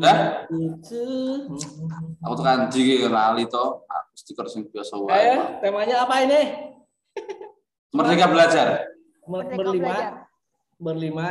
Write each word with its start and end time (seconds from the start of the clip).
Hah? 0.00 0.48
Itu. 0.48 1.04
Aku 2.24 2.32
tuh 2.38 2.44
kan 2.46 2.70
jigi 2.72 3.04
lali 3.04 3.44
to. 3.44 3.84
Aku 3.84 4.12
stiker 4.16 4.46
sing 4.48 4.64
biasa 4.72 4.96
wae. 4.96 5.12
Eh, 5.12 5.38
temanya 5.60 6.08
apa 6.08 6.24
ini? 6.24 6.40
Merdeka 7.92 8.26
belajar. 8.32 8.66
Merdeka 9.28 9.58
berlima. 9.60 9.84
belajar. 9.84 10.12
Berlima. 10.80 11.26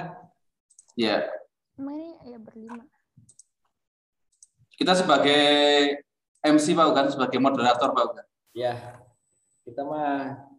Iya. 0.93 1.18
Emang 1.79 1.97
ini 1.97 2.14
ya 2.29 2.38
berlima. 2.38 2.84
Kita 4.78 4.93
sebagai 4.93 5.41
MC 6.41 6.74
Pak 6.78 6.86
Ugan, 6.93 7.07
sebagai 7.10 7.39
moderator 7.41 7.89
Pak 7.93 8.04
Ugan. 8.14 8.28
Ya. 8.54 9.02
Kita 9.66 9.82
mah 9.86 10.50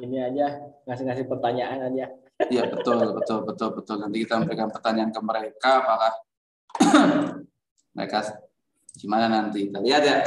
ini 0.00 0.20
aja 0.20 0.72
ngasih-ngasih 0.88 1.28
pertanyaan 1.28 1.92
aja. 1.92 2.06
Iya 2.48 2.64
betul, 2.68 3.12
betul, 3.12 3.44
betul, 3.44 3.68
betul. 3.76 3.96
Nanti 4.00 4.24
kita 4.24 4.40
memberikan 4.40 4.68
pertanyaan 4.72 5.10
ke 5.14 5.20
mereka, 5.20 5.70
apakah 5.84 6.12
mereka 7.92 8.18
gimana 8.96 9.28
nanti? 9.28 9.68
Kita 9.68 9.78
lihat 9.80 10.02
ya. 10.04 10.18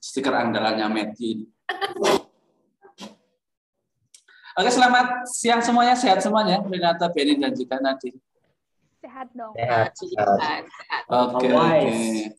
Stiker 0.00 0.32
andalannya 0.32 0.86
Medi. 0.88 1.44
Oke, 4.58 4.70
selamat 4.70 5.24
siang 5.30 5.62
semuanya, 5.62 5.94
sehat 5.96 6.20
semuanya. 6.20 6.60
Renata, 6.60 7.08
Benny, 7.08 7.38
dan 7.38 7.54
juga 7.54 7.78
Nadine. 7.80 8.18
Sehat 9.00 9.32
dong. 9.32 9.56
Sehat, 9.56 9.96
sehat. 9.96 10.28
Oke, 11.08 11.48
Alright. 11.48 11.88
oke. 11.88 12.36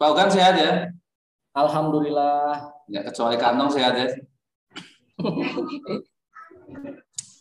Pak 0.00 0.08
Ugan 0.16 0.32
sehat 0.32 0.56
ya? 0.56 0.88
Alhamdulillah. 1.52 2.72
Ya, 2.88 3.04
kecuali 3.04 3.36
kantong 3.36 3.68
sehat 3.68 3.92
ya. 4.00 4.08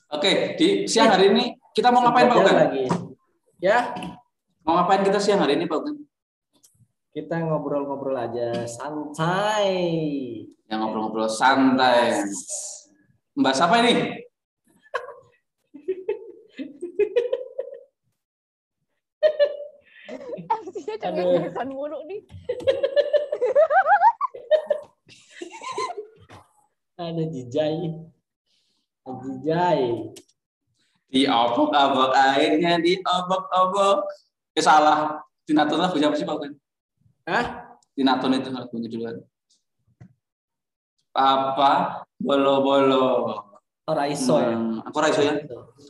Oke, 0.10 0.58
di 0.60 0.90
siang 0.90 1.16
hari 1.16 1.32
ini 1.32 1.56
kita 1.72 1.94
mau 1.94 2.04
ngapain 2.04 2.28
Pak 2.28 2.38
Ugan? 2.44 2.56
lagi. 2.60 2.84
Ya, 3.60 3.92
Mau 4.64 4.80
ngapain 4.80 5.04
kita 5.04 5.20
siang 5.20 5.44
hari 5.44 5.60
ini 5.60 5.68
Pak 5.68 5.84
Ugan? 5.84 5.98
kita 7.10 7.42
ngobrol-ngobrol 7.44 8.16
aja 8.16 8.64
santai. 8.64 9.76
Yang 10.72 10.80
ngobrol-ngobrol 10.80 11.28
santai. 11.28 12.24
Mbak 13.36 13.54
siapa 13.58 13.76
ini? 13.84 13.94
MC-nya 20.48 20.96
cengengesan 21.02 21.68
mulu 21.74 22.00
nih. 22.08 22.22
Ada 26.96 27.24
jijai. 27.28 27.84
Ada 29.04 29.20
jijai. 29.28 29.84
Diobok-obok 31.10 32.14
airnya, 32.14 32.78
diobok-obok. 32.78 34.06
Eh 34.54 34.62
salah. 34.62 35.26
Tinatun 35.50 35.82
lagunya 35.82 36.14
apa 36.14 36.18
sih 36.18 36.30
Pak 36.30 36.36
Ugan? 36.38 36.54
Hah? 37.26 37.46
Tinatun 37.98 38.38
itu 38.38 38.50
lagunya 38.54 38.88
duluan. 38.88 39.18
Papa 41.10 42.06
bolo-bolo. 42.22 43.42
Ora 43.90 44.06
iso 44.06 44.38
ya. 44.38 44.54
Hmm, 44.54 44.86
aku 44.86 44.98
raiso 45.02 45.26
ya. 45.26 45.34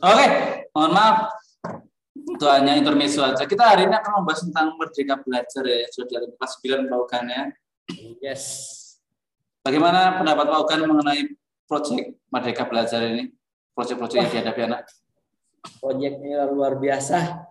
Oke, 0.00 0.26
mohon 0.72 0.92
maaf. 0.96 1.28
Itu 2.16 2.48
hanya 2.48 2.72
intermezzo 2.80 3.20
aja. 3.20 3.44
Kita 3.44 3.76
hari 3.76 3.84
ini 3.84 3.92
akan 3.92 4.24
membahas 4.24 4.40
tentang 4.48 4.72
Merdeka 4.80 5.20
Belajar 5.20 5.64
ya. 5.68 5.84
Sudah 5.92 6.08
dari 6.08 6.32
kelas 6.32 6.52
9 6.64 6.88
Pak 6.88 6.96
Ugan 6.96 7.24
ya. 7.28 7.42
Yes. 8.24 8.44
Bagaimana 9.60 10.16
pendapat 10.16 10.48
Pak 10.48 10.60
Ugan 10.64 10.80
mengenai 10.88 11.36
proyek 11.68 12.16
Merdeka 12.32 12.64
Belajar 12.64 13.04
ini? 13.04 13.28
Proyek-proyek 13.76 14.16
yang 14.16 14.28
dihadapi 14.32 14.60
anak? 14.64 14.88
Proyeknya 15.80 16.48
luar 16.48 16.76
biasa. 16.80 17.46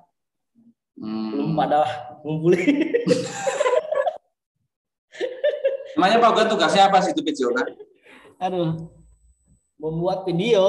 Belum 1.00 1.53
Hmm. 1.53 1.58
pada 1.58 1.86
ngumpulin. 2.25 2.59
Emangnya 5.96 6.24
Pak 6.24 6.31
Ugan 6.31 6.48
tugasnya 6.48 6.88
apa 6.88 7.03
sih 7.03 7.12
itu 7.12 7.22
video 7.24 7.52
kan? 7.52 7.68
Aduh. 8.40 8.88
Membuat 9.80 10.24
video. 10.24 10.64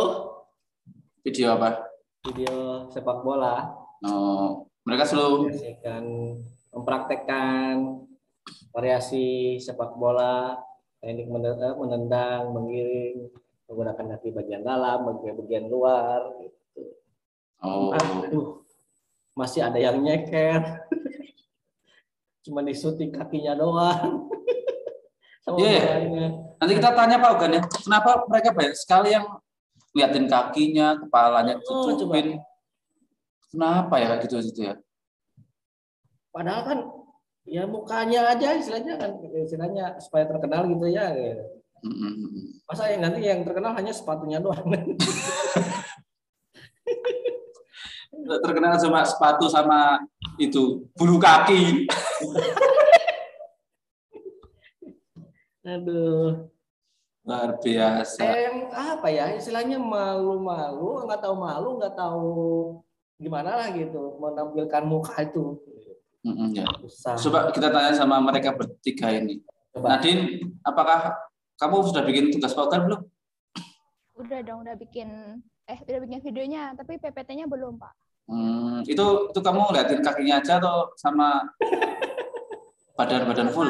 Video 1.22 1.54
apa? 1.54 1.86
Video 2.26 2.86
sepak 2.90 3.22
bola. 3.22 3.74
Oh, 4.06 4.66
mereka 4.82 5.04
selalu 5.06 5.50
Menyaksikan, 5.50 6.04
mempraktekkan 6.72 7.74
variasi 8.72 9.58
sepak 9.60 9.94
bola, 9.98 10.56
teknik 11.02 11.26
eh, 11.26 11.74
menendang, 11.78 12.54
menggiring, 12.54 13.30
menggunakan 13.68 14.06
kaki 14.16 14.34
bagian 14.34 14.62
dalam, 14.66 15.04
bagian 15.06 15.34
bagian 15.36 15.66
luar. 15.70 16.20
Gitu. 16.42 16.59
Oh, 17.64 17.92
Aduh, 17.94 18.64
masih 19.36 19.64
ada 19.64 19.78
yang 19.80 20.00
nyeker. 20.00 20.84
Cuma 22.44 22.64
disuting 22.64 23.12
kakinya 23.12 23.56
doang. 23.56 24.28
Sama 25.44 25.56
bolanya. 25.56 26.28
nanti 26.60 26.72
kita 26.76 26.92
tanya 26.92 27.16
Pak 27.16 27.30
Ugan 27.40 27.56
ya, 27.56 27.62
kenapa 27.64 28.10
mereka 28.28 28.52
banyak 28.52 28.76
sekali 28.76 29.16
yang 29.16 29.24
liatin 29.96 30.28
kakinya, 30.28 31.00
kepalanya 31.00 31.56
Oh, 31.64 31.88
tutupin. 31.88 32.36
Kenapa 33.50 33.96
ya 33.98 34.20
gitu 34.20 34.38
gitu 34.44 34.68
ya? 34.68 34.74
Padahal 36.30 36.62
kan 36.62 36.78
ya 37.48 37.66
mukanya 37.66 38.30
aja 38.30 38.54
istilahnya 38.54 38.94
kan 39.00 39.10
istilahnya 39.34 39.98
supaya 39.98 40.28
terkenal 40.28 40.68
gitu 40.70 40.86
ya. 40.86 41.10
Mm, 41.80 41.90
mm, 41.96 42.14
mm. 42.14 42.44
Masa 42.68 42.92
yang 42.92 43.00
nanti 43.02 43.24
yang 43.24 43.40
terkenal 43.42 43.72
hanya 43.72 43.90
sepatunya 43.90 44.38
doang. 44.38 44.68
Terkenal 48.38 48.78
sama 48.78 49.02
sepatu 49.02 49.50
sama 49.50 49.98
itu 50.38 50.86
bulu 50.94 51.18
kaki. 51.18 51.90
Aduh. 55.66 56.46
Luar 57.26 57.58
biasa. 57.60 58.22
Yang 58.24 58.58
apa 58.72 59.06
ya 59.12 59.34
istilahnya 59.36 59.76
malu-malu, 59.76 61.04
nggak 61.04 61.20
tahu 61.20 61.34
malu, 61.36 61.76
nggak 61.76 61.94
tahu 61.98 62.30
gimana 63.20 63.52
lah 63.60 63.68
gitu 63.76 64.16
menampilkan 64.16 64.82
muka 64.88 65.20
itu. 65.20 65.60
Mm, 66.24 66.32
mm, 66.36 66.48
ya. 66.56 66.66
Coba 67.16 67.52
kita 67.52 67.68
tanya 67.68 67.92
sama 67.92 68.20
mereka 68.24 68.56
bertiga 68.56 69.12
ini. 69.12 69.44
Coba. 69.72 69.96
Nadine, 69.96 70.40
apakah 70.64 71.16
kamu 71.60 71.76
sudah 71.92 72.02
bikin 72.08 72.32
tugas 72.32 72.56
Pak 72.56 72.66
Ugan 72.68 72.82
belum? 72.88 73.00
Udah 74.20 74.40
dong, 74.44 74.64
udah 74.64 74.76
bikin 74.76 75.40
eh 75.68 75.78
udah 75.86 76.00
bikin 76.02 76.20
videonya, 76.24 76.74
tapi 76.76 76.98
PPT-nya 76.98 77.46
belum, 77.46 77.78
Pak. 77.80 77.94
Hmm, 78.30 78.86
itu 78.86 79.06
itu 79.26 79.40
kamu 79.42 79.74
liatin 79.74 80.06
kakinya 80.06 80.38
aja 80.38 80.62
atau 80.62 80.94
sama 80.94 81.50
badan-badan 82.94 83.50
full? 83.50 83.66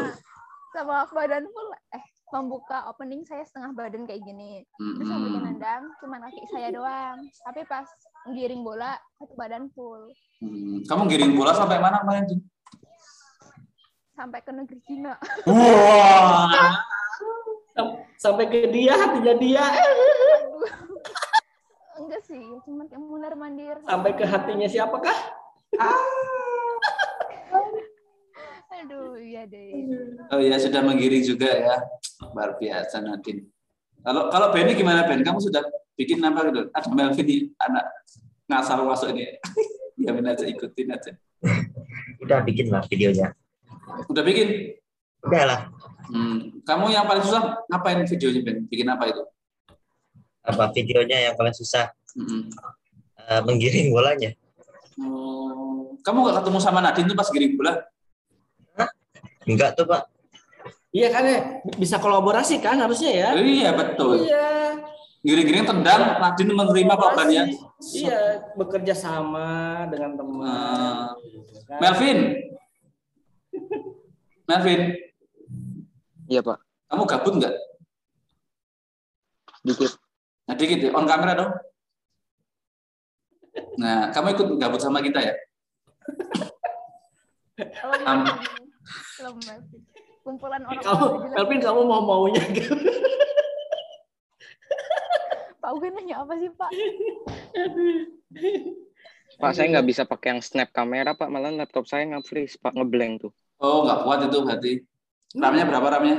Sama 0.76 1.08
badan 1.10 1.48
full 1.48 1.68
eh 1.96 2.04
membuka 2.30 2.86
opening 2.86 3.24
saya 3.24 3.42
setengah 3.42 3.72
badan 3.74 4.04
kayak 4.04 4.20
gini. 4.22 4.62
Terus 4.76 5.08
yang 5.08 5.24
bikin 5.24 5.40
Hmm, 5.40 5.48
nendang 5.56 5.82
cuma 5.98 6.20
kaki 6.20 6.44
saya 6.52 6.68
doang. 6.70 7.18
Tapi 7.42 7.64
pas 7.64 7.88
giring 8.30 8.60
bola 8.60 8.94
satu 9.16 9.32
badan 9.34 9.72
full 9.72 10.12
hmm. 10.38 10.84
Kamu 10.84 11.08
giring 11.08 11.32
bola 11.34 11.56
sampai 11.56 11.80
mana 11.80 12.04
kemarin? 12.04 12.28
Din? 12.28 12.40
sampai 14.10 14.44
ke 14.44 14.52
negeri 14.52 14.76
Cina. 14.84 15.16
Wah, 15.48 16.76
Sam- 17.72 18.04
Sampai 18.20 18.52
ke 18.52 18.68
dia 18.68 18.92
hatinya 18.92 19.32
dia, 19.40 19.64
eh, 22.60 22.68
Aduh. 22.68 22.76
Enggak 22.76 22.88
sih, 22.88 22.92
cuma 22.92 22.92
kayak 22.92 23.00
mundar 23.00 23.34
mandir. 23.36 23.76
sampai 23.88 24.12
ke 24.12 24.24
hatinya 24.28 24.68
siapakah? 24.68 25.16
Aduh, 28.80 29.20
iya 29.20 29.44
deh. 29.44 29.76
oh 30.32 30.40
ya 30.40 30.56
sudah 30.56 30.80
menggiring 30.80 31.20
juga 31.20 31.52
ya, 31.52 31.76
luar 32.32 32.56
biasa 32.56 33.04
Nadine. 33.04 33.44
Kalau 34.00 34.32
kalau 34.32 34.48
Benny 34.56 34.72
gimana 34.72 35.04
Ben? 35.04 35.20
Kamu 35.20 35.36
sudah 35.36 35.60
bikin 36.00 36.24
apa 36.24 36.48
gitu? 36.48 36.72
Ada 36.72 36.88
Melvin 36.88 37.26
nih, 37.28 37.40
anak 37.60 37.84
ngasal 38.48 38.80
masuk 38.88 39.12
ini. 39.12 39.36
Diamin 40.00 40.32
aja, 40.32 40.48
ikutin 40.48 40.96
aja. 40.96 41.12
Udah 42.24 42.40
bikin 42.40 42.72
lah 42.72 42.80
videonya. 42.88 43.36
Udah 44.08 44.22
bikin? 44.24 44.80
Udah 45.28 45.42
lah. 45.44 45.60
Hmm. 46.08 46.64
Kamu 46.64 46.88
yang 46.88 47.04
paling 47.04 47.20
susah 47.20 47.60
ngapain 47.68 48.00
videonya 48.08 48.40
Ben? 48.40 48.64
Bikin 48.64 48.88
apa 48.88 49.12
itu? 49.12 49.22
Apa 50.40 50.72
videonya 50.72 51.28
yang 51.28 51.34
paling 51.36 51.52
susah 51.52 51.92
Hmm. 52.16 52.50
Eh, 53.30 53.40
menggiring 53.46 53.88
bolanya. 53.94 54.30
Oh, 55.00 55.94
kamu 56.02 56.28
gak 56.28 56.36
ketemu 56.42 56.58
sama 56.58 56.82
Nadine 56.82 57.08
tuh 57.08 57.16
pas 57.18 57.28
giring 57.30 57.54
bola? 57.56 57.74
Enggak 59.48 59.78
tuh 59.78 59.88
Pak. 59.88 60.02
Iya 60.90 61.08
kan 61.14 61.22
ya, 61.22 61.38
bisa 61.78 62.02
kolaborasi 62.02 62.58
kan 62.58 62.76
harusnya 62.82 63.10
ya. 63.14 63.28
Iya 63.38 63.70
betul. 63.72 64.26
Iya. 64.26 64.48
Giring-giring 65.20 65.68
tendang, 65.68 66.16
Nadine 66.18 66.52
menerima 66.56 66.94
korbannya. 66.96 67.44
Iya, 67.92 68.50
bekerja 68.56 68.96
sama 68.96 69.84
dengan 69.92 70.16
teman. 70.16 71.12
Gitu 71.28 71.60
kan. 71.68 71.78
Melvin, 71.78 72.18
Melvin, 74.48 74.80
Iya 76.30 76.40
Pak, 76.46 76.58
kamu 76.88 77.02
gabut 77.10 77.34
nggak? 77.42 77.54
dikit. 79.60 79.92
Nah, 80.48 80.54
dikit 80.56 80.78
ya, 80.88 80.90
on 80.96 81.04
kamera 81.04 81.32
dong. 81.36 81.52
Nah, 83.78 84.12
kamu 84.14 84.36
ikut 84.36 84.48
gabut 84.60 84.80
sama 84.82 85.00
kita 85.00 85.20
ya? 85.20 85.34
Lomba. 88.04 88.32
Lomba. 89.24 89.54
Kumpulan 90.20 90.60
orang 90.68 90.84
Kamu, 90.84 91.06
Melvin 91.32 91.60
kamu 91.64 91.80
mau 91.88 92.02
maunya 92.04 92.44
gitu. 92.52 92.76
Pak 95.60 95.70
Ugen 95.76 95.92
nanya 95.96 96.24
apa 96.24 96.32
sih 96.36 96.50
Pak? 96.52 96.70
Pak, 99.40 99.52
saya 99.56 99.66
nggak 99.72 99.88
bisa 99.88 100.02
pakai 100.04 100.36
yang 100.36 100.42
snap 100.44 100.68
kamera, 100.72 101.16
Pak. 101.16 101.28
Malah 101.32 101.52
laptop 101.52 101.88
saya 101.88 102.04
nge-freeze, 102.04 102.60
Pak. 102.60 102.76
Ngeblank 102.76 103.24
tuh. 103.24 103.32
Oh, 103.60 103.88
nggak 103.88 104.04
kuat 104.04 104.18
itu 104.28 104.38
berarti. 104.44 104.72
RAM-nya 105.36 105.64
berapa 105.64 105.86
RAM-nya? 105.96 106.16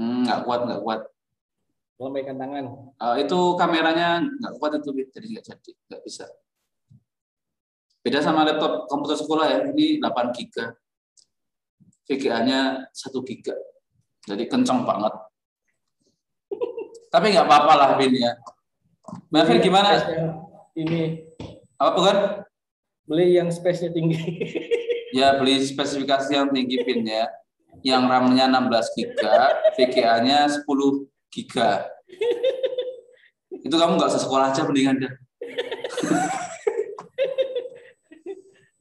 Hmm, 0.00 0.24
nggak 0.24 0.40
kuat, 0.48 0.60
nggak 0.64 0.80
kuat. 0.80 1.00
Lambaikan 1.94 2.34
tangan. 2.34 2.64
Eh, 2.98 3.14
itu 3.22 3.38
kameranya 3.54 4.18
nggak 4.18 4.52
kuat 4.58 4.82
itu, 4.82 4.90
jadi 5.14 5.26
nggak 5.38 5.44
jadi, 5.46 5.70
nggak 5.90 6.02
bisa. 6.02 6.26
Beda 8.04 8.20
sama 8.20 8.44
laptop 8.44 8.90
komputer 8.90 9.16
sekolah 9.16 9.46
ya, 9.48 9.58
ini 9.70 10.02
8 10.02 10.34
giga. 10.34 10.74
VGA-nya 12.04 12.90
1 12.92 13.24
giga. 13.24 13.54
Jadi 14.26 14.44
kencang 14.50 14.84
banget. 14.84 15.14
Tapi 17.14 17.26
nggak 17.32 17.46
apa-apa 17.46 17.72
lah, 17.78 17.90
Bin 17.96 18.12
ya. 18.12 18.34
Melvin 19.30 19.60
gimana? 19.60 20.00
Ini 20.74 21.22
Apa 21.78 21.90
bukan? 21.94 22.16
beli 23.04 23.36
yang 23.36 23.52
space-nya 23.52 23.92
tinggi. 23.92 24.18
Ya 25.14 25.38
beli 25.38 25.62
spesifikasi 25.62 26.26
yang 26.34 26.50
tinggi 26.50 26.74
pin 26.82 27.06
ya. 27.06 27.30
Yang 27.86 28.02
RAM-nya 28.10 28.50
16 28.50 28.98
giga, 28.98 29.62
VGA-nya 29.78 30.50
10 30.50 30.66
giga. 31.34 31.90
Itu 33.50 33.74
kamu 33.74 33.98
nggak 33.98 34.10
usah 34.14 34.22
sekolah 34.22 34.54
aja 34.54 34.62
mendingan 34.62 35.02
deh. 35.02 35.12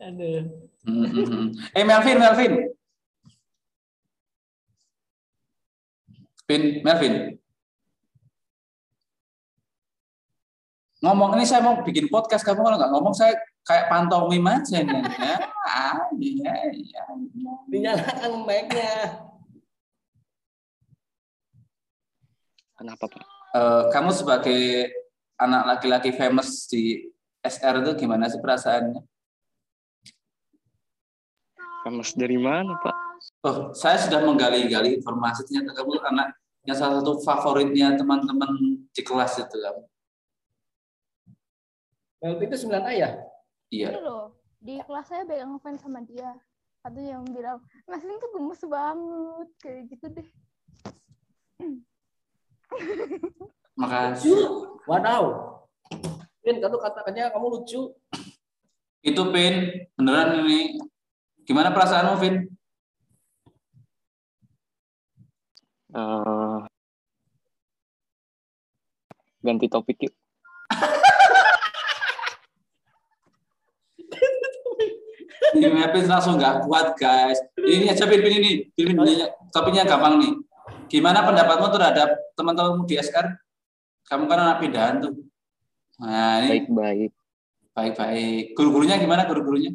Aduh. 0.03 0.45
Hmm, 0.83 1.07
hmm, 1.09 1.25
hmm. 1.25 1.45
Eh 1.73 1.85
Melvin, 1.87 2.17
Melvin. 2.21 2.53
Pin, 6.43 6.83
Melvin. 6.83 7.39
Ngomong 11.03 11.35
ini 11.39 11.47
saya 11.47 11.63
mau 11.63 11.79
bikin 11.83 12.11
podcast, 12.11 12.43
kamu 12.43 12.63
kalau 12.63 12.77
nggak 12.79 12.91
ngomong 12.91 13.15
saya 13.15 13.35
kayak 13.63 13.87
pantomim 13.87 14.43
aja 14.47 14.83
nih. 14.83 15.03
Ya, 15.19 15.35
ah, 15.67 16.07
iya, 16.19 16.53
iya, 16.71 17.01
iya. 17.11 17.51
Dinyalakan 17.71 18.43
mic-nya. 18.43 19.32
Kenapa, 22.73 23.05
Pak? 23.05 23.23
Eh, 23.53 23.83
kamu 23.93 24.09
sebagai 24.09 24.89
anak 25.37 25.77
laki-laki 25.77 26.09
famous 26.09 26.65
di 26.65 27.05
SR 27.45 27.85
itu 27.85 27.91
gimana 28.01 28.25
sih 28.25 28.41
perasaannya? 28.41 29.01
Famous 31.85 32.17
dari 32.17 32.39
mana, 32.41 32.73
Pak? 32.81 32.95
Oh, 33.45 33.57
saya 33.77 34.01
sudah 34.01 34.25
menggali-gali 34.25 34.97
informasi 34.97 35.45
ternyata 35.45 35.77
kamu 35.77 36.01
anak 36.01 36.33
yang 36.65 36.75
salah 36.79 37.03
satu 37.03 37.19
favoritnya 37.21 37.93
teman-teman 37.93 38.81
di 38.89 39.01
kelas 39.03 39.37
itu 39.37 39.57
kamu. 39.59 39.83
Melvin 42.23 42.47
itu 42.49 42.57
sembilan 42.57 42.83
ayah. 42.89 43.13
Iya. 43.67 43.87
Ini 43.93 44.01
loh, 44.01 44.39
di 44.63 44.79
kelas 44.79 45.11
saya 45.11 45.27
banyak 45.27 45.47
ngefans 45.59 45.83
sama 45.83 45.99
dia. 46.07 46.31
Ada 46.83 46.99
yang 46.99 47.23
bilang, 47.29 47.59
Mas 47.85 48.01
Lin 48.01 48.17
tuh 48.17 48.31
gemes 48.31 48.63
banget. 48.63 49.47
Kayak 49.59 49.81
gitu 49.91 50.05
deh. 50.09 50.27
Makasih. 53.79 54.29
Lucu. 54.29 54.45
Wadaw. 54.85 55.23
Vin, 56.43 56.59
kamu 56.59 56.77
katakannya 56.77 57.31
kamu 57.31 57.47
lucu. 57.55 57.95
Itu 59.03 59.21
Pin, 59.31 59.87
beneran 59.95 60.43
ini. 60.43 60.79
Gimana 61.43 61.71
perasaanmu, 61.71 62.19
Vin? 62.19 62.35
Eh, 65.93 66.59
ganti 69.43 69.67
topik 69.69 70.07
yuk. 70.07 70.13
Ini 75.53 75.69
Pin 75.69 76.05
langsung 76.09 76.35
nggak 76.41 76.65
kuat, 76.65 76.97
guys. 76.97 77.39
Ini 77.55 77.91
aja 77.91 78.03
Pin, 78.07 78.19
Pin 78.19 78.35
ini. 78.41 78.51
Pin, 78.75 78.91
Pin, 78.91 78.99
ini 78.99 79.27
topiknya 79.53 79.87
gampang 79.87 80.19
nih. 80.19 80.33
Gimana 80.93 81.25
pendapatmu 81.25 81.73
terhadap 81.73 82.09
teman-temanmu 82.37 82.85
di 82.85 83.01
SR? 83.01 83.33
Kamu 84.05 84.29
kan 84.29 84.37
anak 84.45 84.61
pindahan 84.61 85.01
tuh. 85.01 85.25
Nah, 85.97 86.45
ini 86.45 86.69
Baik-baik. 86.69 87.11
baik-baik. 87.73 88.53
Guru-gurunya 88.53 89.01
gimana 89.01 89.25
guru-gurunya? 89.25 89.73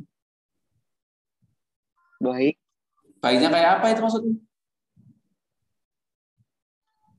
Baik. 2.22 2.54
Baiknya 3.18 3.50
kayak 3.50 3.70
apa 3.82 3.86
itu 3.90 4.00
maksudnya? 4.06 4.34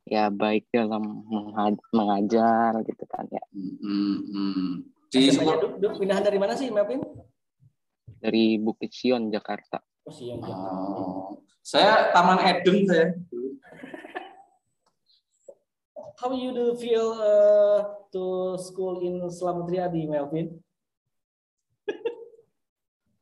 Ya, 0.07 0.31
baik 0.31 0.71
dalam 0.71 1.03
menga- 1.27 1.91
mengajar 1.91 2.79
gitu 2.87 3.03
kan 3.03 3.27
ya. 3.27 3.43
Hmm, 3.51 4.15
hmm. 4.31 4.71
Di 5.11 5.27
sekolah, 5.27 5.75
pindahan 5.99 6.23
dari 6.23 6.39
mana 6.39 6.55
sih, 6.55 6.71
Melvin? 6.71 7.03
Dari 8.23 8.55
Bukit 8.63 8.95
Sion, 8.95 9.27
Jakarta. 9.27 9.83
Oh, 10.07 10.13
Sion. 10.15 10.39
oh. 10.39 11.43
saya 11.59 12.09
Taman 12.15 12.39
Eden 12.41 12.87
saya. 12.87 13.11
How 16.19 16.35
you 16.35 16.51
do 16.51 16.75
feel 16.75 17.15
uh, 17.15 17.95
to 18.11 18.59
school 18.59 18.99
in 18.99 19.23
Selamat 19.31 19.71
Riyadi, 19.71 20.03
Melvin? 20.03 20.51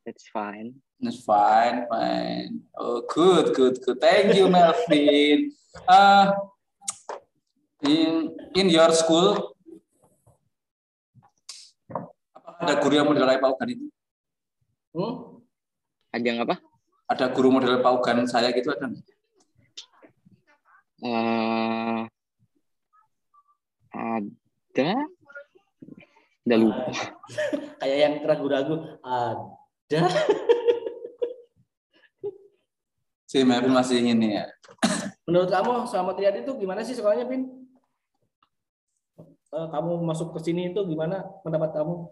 That's 0.01 0.25
fine. 0.33 0.81
It's 1.05 1.21
fine, 1.21 1.85
fine. 1.93 2.65
Oh, 2.73 3.05
good, 3.05 3.53
good, 3.53 3.77
good. 3.85 4.01
Thank 4.01 4.33
you, 4.33 4.49
Melvin. 4.49 5.53
Uh, 5.85 6.33
in 7.85 8.33
in 8.57 8.65
your 8.73 8.89
school, 8.89 9.53
apakah 12.33 12.65
ada 12.65 12.81
guru 12.81 12.97
yang 12.97 13.05
model 13.05 13.29
kayak 13.29 13.45
Pak 13.45 13.51
Ugan 13.53 13.69
itu? 13.77 13.85
Hmm? 14.97 15.13
Ada 16.09 16.25
yang 16.25 16.39
apa? 16.41 16.57
Ada 17.05 17.29
guru 17.29 17.53
model 17.53 17.77
Pak 17.77 17.93
Ugan 17.93 18.25
saya 18.25 18.49
gitu 18.57 18.73
ada? 18.73 18.89
nggak? 18.89 19.05
Eh, 21.05 22.01
ada. 23.97 24.91
Udah 26.45 26.57
lupa. 26.61 26.91
Kayak 27.81 27.97
yang 27.97 28.13
ragu-ragu. 28.23 28.75
Ada. 29.01 30.01
Si 33.27 33.43
Melvin 33.43 33.75
masih 33.75 33.99
ini 33.99 34.39
ya. 34.39 34.47
Menurut 35.27 35.51
kamu 35.51 35.83
Selamat 35.91 36.15
Riyadi 36.15 36.47
itu 36.47 36.55
gimana 36.55 36.79
sih 36.79 36.95
sekolahnya, 36.95 37.27
Pin? 37.27 37.43
Eh, 39.51 39.67
kamu 39.67 39.99
masuk 40.07 40.31
ke 40.31 40.39
sini 40.47 40.71
itu 40.71 40.79
gimana 40.87 41.27
pendapat 41.43 41.75
kamu? 41.75 42.07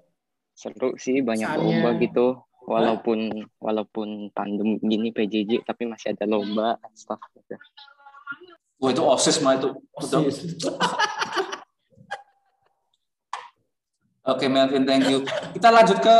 Seru 0.51 0.99
sih, 0.99 1.23
banyak 1.23 1.47
Kesannya- 1.47 1.63
lomba 1.63 1.89
gitu. 2.03 2.27
Walaupun 2.67 3.47
walaupun 3.61 4.33
pandemi 4.35 4.75
gini 4.81 5.13
PJJ, 5.15 5.63
tapi 5.63 5.87
masih 5.87 6.17
ada 6.17 6.25
lomba 6.27 6.81
stuff 6.97 7.21
gitu. 7.31 7.55
Wah 8.81 8.89
itu 8.91 9.03
osis 9.05 9.37
mah 9.39 9.55
itu. 9.55 9.69
Osis. 9.95 10.67
Oke 14.25 14.49
Melvin, 14.49 14.89
thank 14.89 15.05
you. 15.05 15.21
Kita 15.53 15.69
lanjut 15.69 16.01
ke 16.01 16.17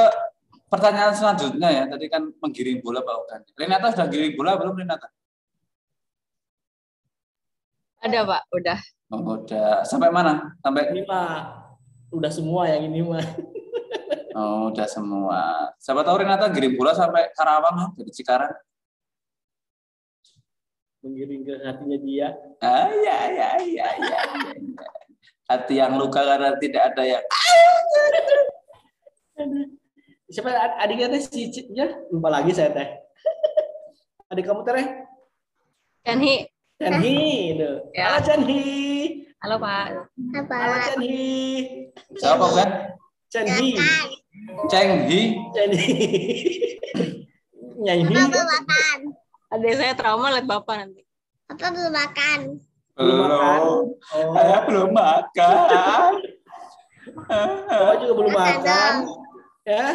pertanyaan 0.69 1.09
selanjutnya 1.09 1.69
ya. 1.74 1.83
Tadi 1.89 2.05
kan 2.05 2.21
menggiring 2.38 2.77
bola 2.85 3.01
Pak 3.01 3.15
Ugan. 3.25 3.41
Renata 3.57 3.89
sudah 3.97 4.07
giring 4.13 4.38
bola 4.38 4.53
belum 4.62 4.77
Renata? 4.77 5.09
Ada 8.05 8.21
Pak, 8.21 8.41
udah. 8.53 8.79
Oh, 9.09 9.41
udah. 9.41 9.81
Sampai 9.89 10.13
mana? 10.13 10.53
Sampai 10.62 10.93
Ini 10.93 11.01
mah 11.09 11.65
udah 12.13 12.29
semua 12.29 12.69
yang 12.69 12.85
ini 12.85 13.01
mah. 13.01 13.25
Oh, 14.38 14.69
udah 14.69 14.85
semua. 14.85 15.74
Siapa 15.81 16.05
tahu 16.05 16.21
Renata 16.21 16.45
giring 16.53 16.77
bola 16.77 16.93
sampai 16.93 17.33
Karawang 17.33 17.97
dari 17.97 18.13
Cikarang. 18.13 18.53
Mengiring 21.01 21.41
ke 21.41 21.53
hatinya 21.57 21.97
dia. 22.05 22.27
Ah, 22.62 22.85
ya, 22.93 23.17
ya, 23.33 23.50
ya, 23.57 23.65
ya, 23.65 23.88
ya, 23.97 24.19
ya. 24.21 25.04
Hati 25.45 25.77
yang 25.77 25.93
luka 26.01 26.25
karena 26.25 26.57
tidak 26.57 26.93
ada 26.93 27.03
yang 27.05 27.23
Siapa 30.25 30.49
ad- 30.49 30.77
adiknya 30.81 31.13
teh 31.13 31.21
si 31.21 31.53
ya 31.69 31.85
lupa 32.09 32.33
lagi 32.33 32.49
saya 32.49 32.73
teh. 32.73 32.87
Adik 34.33 34.41
kamu 34.49 34.65
teh 34.65 34.87
Yanhi, 36.05 36.45
Chanhi, 36.77 37.17
itu. 37.57 37.71
Ya. 37.93 38.13
Halo 38.13 38.19
Chanhi. 38.25 38.61
halo 39.41 39.55
Pak. 39.61 39.85
Halo 40.49 40.77
Chanhi. 40.81 41.21
siapa 42.17 42.45
Pak? 42.45 42.69
Chanhi. 43.29 43.73
Cheng 44.69 44.89
Hi. 45.05 45.21
Chanhi. 45.53 45.91
Nyanyi. 47.81 48.13
Apa 48.13 48.29
belum 48.33 48.47
makan? 48.49 48.97
Adik 49.53 49.73
saya 49.77 49.93
trauma 49.93 50.33
lihat 50.33 50.45
Bapak 50.49 50.75
nanti. 50.77 51.01
Apa 51.49 51.69
belum 51.69 51.93
makan? 51.93 52.39
Belum 52.95 53.15
makan? 53.27 53.59
Belum. 53.59 53.85
Oh, 54.15 54.33
Saya 54.35 54.57
belum 54.63 54.89
makan. 54.95 56.11
Bapak 57.67 57.95
juga 58.01 58.13
belum 58.15 58.33
makan. 58.33 58.93
Ya, 59.65 59.87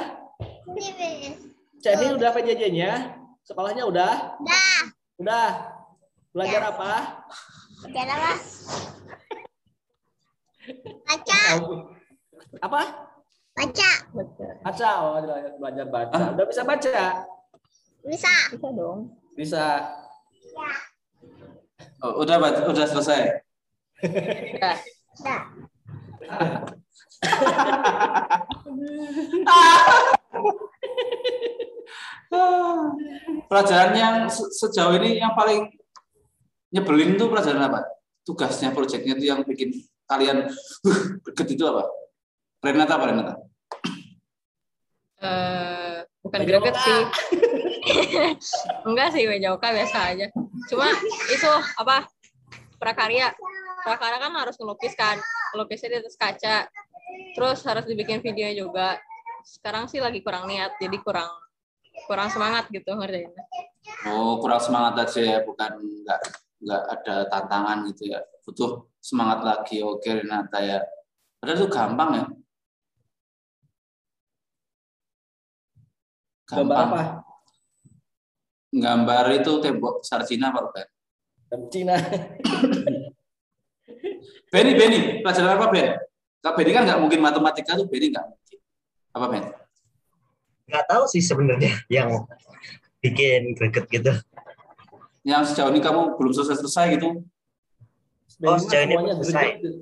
Ceni 1.81 2.07
udah 2.13 2.31
PJJ-nya? 2.35 3.17
Sekolahnya 3.47 3.89
udah? 3.89 4.37
Udah. 4.43 4.75
Udah. 5.17 5.49
Belajar 6.31 6.63
apa? 6.75 6.93
Belajar 7.89 8.07
apa? 8.13 8.33
Baca, 11.09 11.41
Apa? 12.63 12.83
baca. 13.57 13.91
Baca. 14.63 14.91
Oh, 15.03 15.19
belajar 15.59 15.87
baca. 15.89 16.21
Udah 16.37 16.47
bisa 16.47 16.63
baca? 16.63 16.99
Bisa. 18.07 18.35
Bisa 18.55 18.69
dong. 18.77 19.17
Bisa. 19.35 19.67
Oh, 22.01 22.25
udah 22.25 22.37
Bat, 22.41 22.65
udah 22.69 22.87
selesai. 22.89 23.21
Udah. 24.05 24.77
Udah. 25.21 25.41
Pelajaran 33.51 33.93
yang 33.99 34.15
se- 34.31 34.55
sejauh 34.55 34.95
ini 35.03 35.19
yang 35.19 35.35
paling 35.35 35.67
nyebelin 36.71 37.19
tuh 37.19 37.27
pelajaran 37.29 37.67
apa? 37.67 37.83
Tugasnya, 38.23 38.71
proyeknya 38.71 39.19
itu 39.19 39.27
yang 39.27 39.43
bikin 39.43 39.75
kalian 40.07 40.47
uh, 40.87 41.01
greget 41.27 41.59
itu 41.59 41.67
apa? 41.67 41.91
Renata 42.63 42.95
apa 42.95 43.05
Renata? 43.11 43.35
Eh, 45.21 46.07
bukan 46.23 46.41
greget 46.47 46.77
sih. 46.79 47.01
Enggak 48.89 49.09
sih, 49.13 49.27
meja 49.27 49.51
oka 49.53 49.75
biasa 49.75 49.99
aja. 50.15 50.31
Cuma 50.69 50.87
itu 51.31 51.51
apa? 51.79 52.05
Prakarya. 52.77 53.33
Prakarya 53.85 54.19
kan 54.21 54.33
harus 54.37 54.57
ngelukis 54.61 54.93
kan. 54.97 55.17
Ngelukisnya 55.55 55.89
di 55.95 55.99
atas 56.05 56.17
kaca. 56.17 56.69
Terus 57.37 57.59
harus 57.65 57.85
dibikin 57.89 58.21
videonya 58.21 58.57
juga. 58.57 58.89
Sekarang 59.45 59.89
sih 59.89 60.03
lagi 60.05 60.21
kurang 60.21 60.49
niat, 60.51 60.77
jadi 60.77 61.01
kurang 61.01 61.29
kurang 62.05 62.29
semangat 62.29 62.69
gitu 62.69 62.93
ngerjainnya. 62.93 63.45
Oh, 64.09 64.41
kurang 64.41 64.61
semangat 64.61 65.09
aja 65.09 65.21
ya, 65.21 65.39
bukan 65.45 65.81
nggak 66.05 66.21
nggak 66.61 66.83
ada 67.01 67.15
tantangan 67.33 67.79
gitu 67.89 68.13
ya. 68.13 68.21
Butuh 68.45 68.85
semangat 69.01 69.41
lagi. 69.45 69.81
Oke 69.81 70.21
Renata 70.21 70.61
ya. 70.61 70.85
Padahal 71.41 71.57
itu 71.57 71.69
gampang 71.73 72.11
ya. 72.13 72.25
Gambar 76.51 76.77
Gampang. 76.77 76.91
apa? 76.91 77.30
Gambar 78.71 79.35
itu 79.35 79.53
tembok 79.59 80.07
sarjina 80.07 80.55
Pak 80.55 80.63
Ruben. 80.63 80.87
Gambar 81.51 81.69
Cina. 81.75 81.97
Benny, 84.51 84.73
Benny, 84.79 84.99
pelajaran 85.23 85.59
apa 85.59 85.67
Ben? 85.75 85.99
Kak 86.39 86.55
Benny 86.55 86.71
kan 86.71 86.87
nggak 86.87 87.03
mungkin 87.03 87.19
matematika 87.19 87.75
tuh 87.75 87.91
Benny 87.91 88.15
nggak 88.15 88.27
mungkin. 88.31 88.59
Apa 89.11 89.27
Ben? 89.27 89.45
Nggak 90.71 90.85
tahu 90.87 91.05
sih 91.11 91.19
sebenarnya 91.19 91.75
yang 91.91 92.27
bikin 93.03 93.59
greget 93.59 93.91
gitu. 93.91 94.15
Yang 95.27 95.53
sejauh 95.53 95.75
ini 95.75 95.83
kamu 95.83 96.15
belum 96.15 96.33
selesai-selesai 96.33 96.95
gitu? 96.95 97.27
Mah 98.39 98.57
sejauh 98.63 98.87
ini 98.87 98.95
semuanya 98.95 99.15
selesai. 99.19 99.47
greget. 99.59 99.75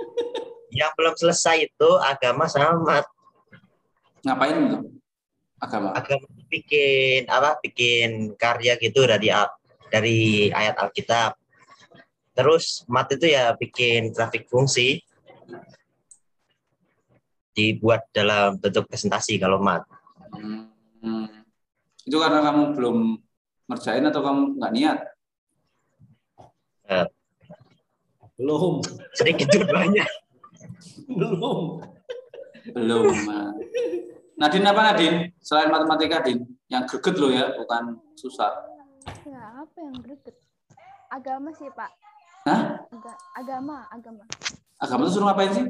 Yang 0.80 0.90
belum 0.94 1.14
selesai 1.18 1.56
itu 1.66 1.90
agama 1.98 2.46
sama 2.46 2.78
mat. 2.78 3.06
Ngapain 4.22 4.54
gitu? 4.54 4.78
Agama. 5.58 5.90
Agama 5.98 6.24
itu 6.30 6.39
bikin 6.50 7.30
apa? 7.30 7.62
Bikin 7.62 8.34
karya 8.34 8.74
gitu 8.76 9.06
dari 9.06 9.30
al- 9.30 9.54
dari 9.88 10.50
ayat 10.50 10.76
Alkitab. 10.82 11.38
Terus 12.34 12.82
mat 12.90 13.06
itu 13.14 13.30
ya 13.30 13.54
bikin 13.54 14.10
grafik 14.10 14.50
fungsi 14.50 15.00
dibuat 17.54 18.10
dalam 18.10 18.58
bentuk 18.58 18.86
presentasi 18.90 19.38
kalau 19.38 19.62
mat. 19.62 19.86
Hmm. 20.34 21.30
Itu 22.06 22.18
karena 22.18 22.42
kamu 22.42 22.74
belum 22.74 22.98
ngerjain 23.70 24.06
atau 24.10 24.22
kamu 24.22 24.42
nggak 24.58 24.74
niat? 24.74 24.98
Belum. 28.40 28.80
Sedikit 29.12 29.52
banyak. 29.68 30.08
Belum. 31.12 31.84
Belum. 32.72 33.12
Nadine 34.40 34.72
apa 34.72 34.80
Nadine? 34.88 35.36
Selain 35.44 35.68
matematika, 35.68 36.24
Din, 36.24 36.48
yang 36.72 36.88
greget 36.88 37.16
loh 37.20 37.28
ya, 37.28 37.52
bukan 37.60 38.00
susah. 38.16 38.48
Ya, 39.28 39.60
apa 39.60 39.76
yang 39.76 40.00
greget? 40.00 40.32
Agama 41.12 41.52
sih, 41.52 41.68
Pak. 41.68 41.92
Hah? 42.48 42.88
Aga- 42.88 43.20
agama, 43.36 43.84
agama. 43.92 44.24
Agama 44.80 45.04
itu 45.04 45.12
suruh 45.12 45.28
ngapain 45.28 45.52
sih? 45.52 45.66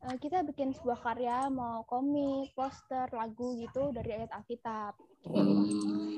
Eh, 0.00 0.16
kita 0.16 0.40
bikin 0.48 0.72
sebuah 0.72 0.96
karya, 1.04 1.52
mau 1.52 1.84
komik, 1.84 2.56
poster, 2.56 3.04
lagu 3.12 3.60
gitu 3.60 3.92
dari 3.92 4.16
ayat 4.16 4.32
Alkitab. 4.32 4.96
Hmm. 5.28 6.16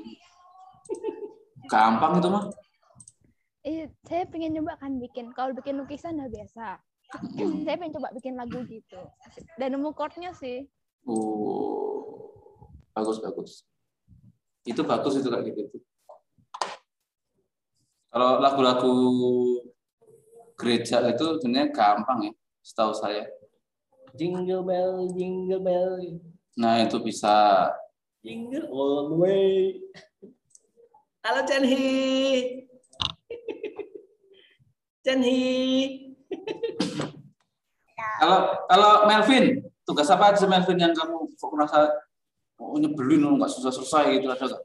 Gampang 1.67 2.23
itu 2.23 2.29
mah. 2.31 2.47
Eh, 3.67 3.91
saya 4.07 4.23
pengen 4.31 4.55
coba 4.63 4.79
kan 4.79 5.03
bikin. 5.03 5.35
Kalau 5.35 5.51
bikin 5.51 5.75
lukisan 5.83 6.15
udah 6.15 6.31
biasa. 6.31 6.79
saya 7.67 7.75
pengen 7.75 7.99
coba 7.99 8.15
bikin 8.15 8.39
lagu 8.39 8.63
gitu. 8.71 9.03
Dan 9.59 9.75
nemu 9.75 9.91
chordnya 9.99 10.31
sih. 10.31 10.63
Oh, 11.03 12.31
bagus 12.95 13.19
bagus. 13.19 13.51
Itu 14.63 14.87
bagus 14.87 15.19
itu 15.19 15.27
kayak 15.27 15.51
gitu. 15.51 15.77
Kalau 18.07 18.39
lagu-lagu 18.39 18.93
gereja 20.55 21.01
itu 21.11 21.41
sebenarnya 21.41 21.73
gampang 21.73 22.29
ya, 22.29 22.33
setahu 22.63 22.93
saya. 22.95 23.25
Jingle 24.13 24.61
bell, 24.61 25.09
jingle 25.17 25.59
bell, 25.59 25.97
Nah 26.53 26.85
itu 26.85 27.01
bisa. 27.01 27.67
jingle 28.23 28.69
all 28.71 29.09
the 29.11 29.17
way. 29.17 29.81
Halo 31.25 31.41
Chenhi. 31.43 31.83
Chenhi. 35.03 35.41
Kalau 38.21 38.39
kalau 38.69 38.91
Melvin, 39.09 39.65
tugas 39.83 40.07
apa 40.07 40.31
aja 40.31 40.47
Melvin 40.47 40.79
yang 40.79 40.95
kamu 40.95 41.27
merasa 41.51 41.91
oh, 42.59 42.79
nyebelin, 42.79 43.23
nggak 43.35 43.51
susah-susah 43.51 44.11
gitu 44.15 44.27
ada 44.31 44.45
nggak? 44.47 44.63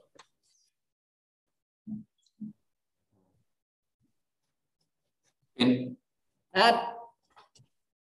Nat. 6.55 6.77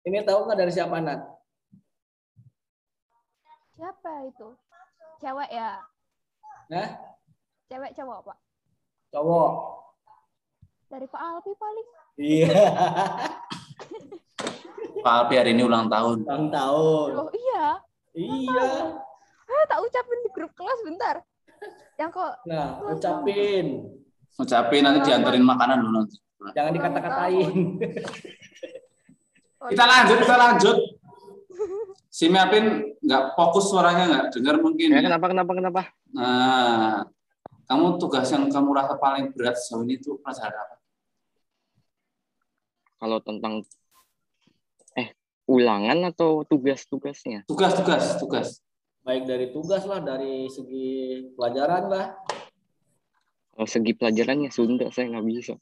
Ini 0.06 0.22
tahu 0.22 0.46
nggak 0.46 0.58
dari 0.60 0.72
siapa 0.72 0.96
Nat? 1.02 1.20
Siapa 3.76 4.12
itu? 4.28 4.48
Cewek 5.20 5.50
ya? 5.52 5.80
Nah, 6.72 6.88
Cewek 7.66 7.92
cowok, 7.98 8.30
Pak? 8.30 8.38
cowok. 9.10 9.52
Dari 10.86 11.06
Pak 11.10 11.20
Alpi 11.20 11.52
paling. 11.58 11.88
Iya. 12.16 12.52
Pak 15.02 15.12
Alpi 15.26 15.34
hari 15.36 15.50
ini 15.52 15.62
ulang 15.64 15.88
tahun. 15.90 16.24
Ulang 16.24 16.48
tahun. 16.48 17.08
Oh 17.16 17.28
iya. 17.32 17.66
Iya. 18.16 18.68
Eh, 19.46 19.64
tak 19.68 19.78
ucapin 19.84 20.18
di 20.24 20.30
grup 20.32 20.52
kelas 20.56 20.80
bentar. 20.82 21.16
Yang 21.96 22.10
kok 22.16 22.32
Nah, 22.48 22.68
ucapin. 22.92 23.66
Ngucapin 24.36 24.82
nanti 24.84 25.00
dianterin 25.08 25.44
makanan 25.44 25.80
dulu 25.80 25.92
nanti. 26.04 26.16
Jangan 26.52 26.72
dikata-katain. 26.76 27.48
oh, 29.64 29.68
Kita 29.72 29.84
lanjut, 29.88 30.16
kita 30.20 30.36
lanjut. 30.36 30.76
Si 32.12 32.28
Melvin 32.28 32.96
nggak 33.00 33.36
fokus 33.36 33.68
suaranya 33.72 34.04
nggak 34.08 34.24
dengar 34.36 34.56
mungkin. 34.60 34.88
Ya, 34.92 35.00
kenapa 35.04 35.26
kenapa 35.32 35.52
kenapa? 35.52 35.80
Nah, 36.12 37.04
kamu 37.68 37.96
tugas 38.00 38.28
yang 38.32 38.48
kamu 38.48 38.72
rasa 38.72 38.96
paling 38.96 39.32
berat 39.36 39.56
sejauh 39.56 39.84
ini 39.84 39.96
itu 40.00 40.16
pelajaran 40.20 40.52
apa? 40.56 40.76
Kalau 42.96 43.18
tentang 43.20 43.64
ulangan 45.46 46.10
atau 46.10 46.42
tugas-tugasnya? 46.44 47.46
Tugas, 47.46 47.72
tugas. 48.18 48.60
Baik 49.06 49.30
dari 49.30 49.54
tugas 49.54 49.86
lah, 49.86 50.02
dari 50.02 50.50
segi 50.50 51.22
pelajaran 51.38 51.86
lah. 51.86 52.06
Kalau 53.54 53.68
segi 53.70 53.94
pelajarannya 53.94 54.50
Sunda 54.50 54.90
saya 54.90 55.14
nggak 55.14 55.26
bisa. 55.30 55.54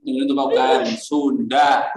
Ini 0.00 0.24
untuk 0.24 0.34
bukan 0.40 0.88
Sunda. 0.96 1.92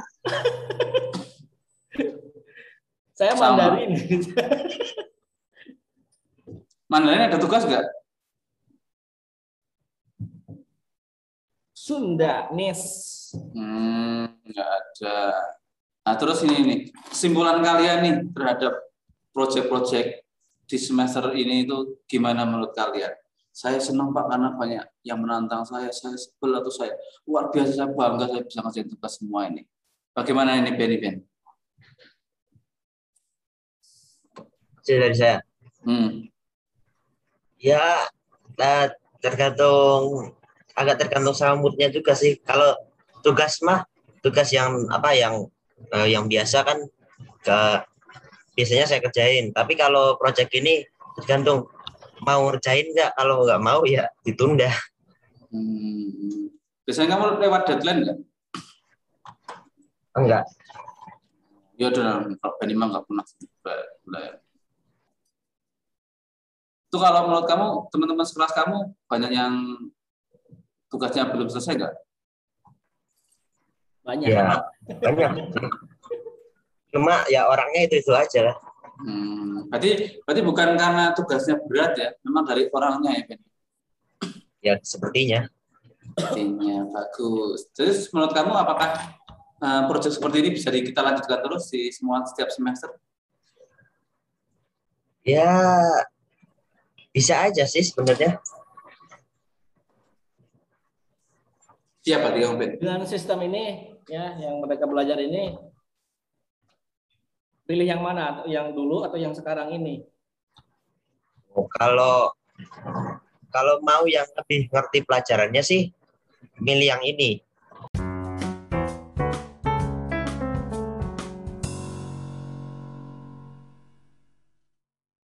Saya. 3.15 3.34
Mandarin. 3.39 3.96
Mandarin 6.91 7.32
ada 7.32 7.39
tugas 7.39 7.63
nggak? 7.63 8.02
Sunda, 11.84 12.48
Nis. 12.56 12.80
Hmm, 13.52 14.32
nggak 14.48 14.70
ada. 14.72 15.18
Nah, 16.08 16.16
terus 16.16 16.40
ini 16.48 16.60
nih, 16.63 16.80
kesimpulan 17.12 17.60
kalian 17.60 17.98
nih 18.00 18.16
terhadap 18.32 18.74
proyek-proyek 19.36 20.24
di 20.63 20.78
semester 20.80 21.36
ini 21.36 21.68
itu 21.68 22.00
gimana 22.08 22.48
menurut 22.48 22.72
kalian? 22.72 23.12
saya 23.54 23.78
senang 23.78 24.10
Pak 24.10 24.34
karena 24.34 24.50
banyak 24.58 24.86
yang 25.06 25.22
menantang 25.22 25.62
saya, 25.62 25.94
saya 25.94 26.18
sebel 26.18 26.58
atau 26.58 26.74
saya 26.74 26.98
luar 27.30 27.54
biasa 27.54 27.86
saya 27.86 27.94
bangga 27.94 28.25
saya 28.25 28.42
bisa 28.42 28.60
ngerjain 28.66 28.90
tugas 28.90 29.13
semua 29.22 29.46
ini. 29.46 29.62
Bagaimana 30.10 30.58
ini 30.58 30.74
Ben? 30.74 30.98
Ben? 30.98 31.16
Dari 34.82 35.13
saya. 35.13 35.38
Hmm. 35.86 36.25
Ya, 37.62 38.10
eh, 38.58 38.90
tergantung 39.22 40.34
agak 40.74 41.06
tergantung 41.06 41.38
sama 41.38 41.62
moodnya 41.62 41.89
juga 41.94 42.18
sih. 42.18 42.38
Kalau 42.42 42.74
tugas 43.22 43.62
mah 43.62 43.86
tugas 44.25 44.50
yang 44.51 44.88
apa 44.89 45.13
yang 45.13 45.48
eh, 45.94 46.08
yang 46.13 46.25
biasa 46.25 46.65
kan 46.65 46.77
ke 47.44 47.60
biasanya 48.58 48.86
saya 48.89 49.00
kerjain. 49.01 49.53
Tapi 49.53 49.74
kalau 49.77 50.18
project 50.18 50.53
ini 50.56 50.86
tergantung 51.22 51.70
mau 52.24 52.50
ngerjain 52.50 52.89
nggak. 52.94 53.12
Kalau 53.18 53.46
nggak 53.46 53.62
mau 53.62 53.82
ya 53.86 54.10
ditunda. 54.25 54.72
Hmm. 55.53 56.50
Biasanya 56.84 57.15
kamu 57.15 57.24
lewat 57.39 57.62
deadline 57.70 58.00
nggak? 58.03 58.20
Enggak. 60.13 60.44
Ya 61.74 61.89
udah, 61.89 62.30
Ben 62.62 62.72
mah 62.77 62.88
nggak 62.94 63.03
pernah. 63.10 63.25
Itu 66.94 66.98
kalau 67.01 67.25
menurut 67.25 67.50
kamu, 67.50 67.65
teman-teman 67.89 68.22
sekelas 68.22 68.53
kamu 68.53 68.94
banyak 69.10 69.32
yang 69.34 69.53
tugasnya 70.93 71.25
belum 71.33 71.50
selesai 71.50 71.73
nggak? 71.73 71.93
Banyak. 74.05 74.29
Ya 74.29 74.62
banyak. 75.01 75.31
Cuma 76.93 77.25
ya 77.25 77.50
orangnya 77.50 77.89
itu 77.89 78.05
itu 78.05 78.13
aja 78.13 78.53
lah. 78.53 78.57
Hmm. 79.01 79.65
Berarti, 79.73 80.21
berarti 80.21 80.41
bukan 80.45 80.69
karena 80.77 81.17
tugasnya 81.17 81.57
berat 81.65 81.93
ya, 81.97 82.09
memang 82.21 82.45
dari 82.45 82.69
orangnya 82.69 83.12
ya 83.17 83.23
Ben. 83.25 83.41
Ya 84.62 84.73
sepertinya. 84.85 85.50
Artinya 86.13 86.85
bagus. 86.93 87.65
Terus 87.73 88.05
menurut 88.13 88.38
kamu 88.38 88.53
apakah 88.53 89.17
uh, 89.57 89.81
proyek 89.89 90.13
seperti 90.13 90.45
ini 90.45 90.50
bisa 90.53 90.69
kita 90.69 91.01
lanjutkan 91.01 91.41
terus 91.41 91.73
di 91.73 91.89
semua 91.89 92.21
setiap 92.29 92.53
semester? 92.53 92.93
Ya 95.25 95.50
bisa 97.09 97.41
aja 97.50 97.65
sih 97.65 97.81
sebenarnya. 97.81 98.38
Siapa 102.03 102.36
dia 102.36 102.51
Ben? 102.51 102.75
Dengan 102.75 103.07
sistem 103.07 103.48
ini 103.48 103.95
ya 104.12 104.36
yang 104.36 104.60
mereka 104.60 104.83
belajar 104.83 105.15
ini 105.24 105.55
pilih 107.63 107.88
yang 107.88 108.03
mana? 108.03 108.36
Atau 108.36 108.51
Yang 108.51 108.75
dulu 108.75 109.07
atau 109.07 109.15
yang 109.15 109.31
sekarang 109.31 109.72
ini? 109.72 110.03
Oh, 111.55 111.63
kalau 111.72 112.36
kalau 113.55 113.79
mau 113.88 114.03
yang 114.03 114.27
lebih 114.36 114.67
ngerti 114.67 115.00
pelajarannya 115.07 115.63
sih 115.63 115.95
milih 116.60 116.91
yang 116.91 117.03
ini. 117.07 117.39